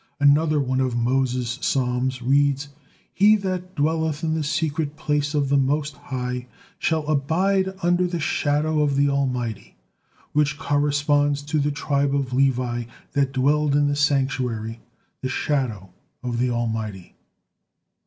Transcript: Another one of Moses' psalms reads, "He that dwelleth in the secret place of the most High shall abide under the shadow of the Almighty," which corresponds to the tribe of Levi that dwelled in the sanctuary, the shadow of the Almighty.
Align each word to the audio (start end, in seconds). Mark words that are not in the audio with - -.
Another 0.19 0.59
one 0.59 0.79
of 0.81 0.97
Moses' 0.97 1.59
psalms 1.61 2.23
reads, 2.23 2.69
"He 3.13 3.35
that 3.35 3.75
dwelleth 3.75 4.23
in 4.23 4.33
the 4.33 4.43
secret 4.43 4.95
place 4.95 5.35
of 5.35 5.49
the 5.49 5.57
most 5.57 5.93
High 5.95 6.47
shall 6.79 7.05
abide 7.05 7.75
under 7.83 8.07
the 8.07 8.19
shadow 8.19 8.81
of 8.81 8.95
the 8.95 9.07
Almighty," 9.09 9.75
which 10.33 10.57
corresponds 10.57 11.43
to 11.43 11.59
the 11.59 11.69
tribe 11.69 12.15
of 12.15 12.33
Levi 12.33 12.85
that 13.11 13.31
dwelled 13.31 13.75
in 13.75 13.89
the 13.89 13.95
sanctuary, 13.95 14.79
the 15.21 15.29
shadow 15.29 15.91
of 16.23 16.39
the 16.39 16.49
Almighty. 16.49 17.13